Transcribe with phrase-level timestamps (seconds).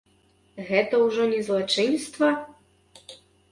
[0.69, 2.33] Гэта ўжо не злачынства?